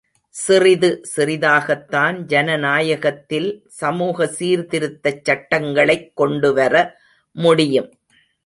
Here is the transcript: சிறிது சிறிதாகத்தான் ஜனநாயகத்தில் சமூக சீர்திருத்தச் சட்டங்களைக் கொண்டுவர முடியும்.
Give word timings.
சிறிது 0.29 1.01
சிறிதாகத்தான் 1.15 2.17
ஜனநாயகத்தில் 2.17 3.63
சமூக 3.67 4.25
சீர்திருத்தச் 4.39 5.21
சட்டங்களைக் 5.23 6.15
கொண்டுவர 6.15 6.97
முடியும். 7.31 7.93